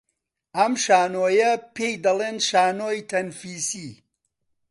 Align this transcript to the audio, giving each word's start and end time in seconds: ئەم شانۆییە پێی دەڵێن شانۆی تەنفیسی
ئەم 0.57 0.73
شانۆییە 0.83 1.51
پێی 1.75 1.95
دەڵێن 2.05 2.37
شانۆی 2.49 2.99
تەنفیسی 3.09 3.89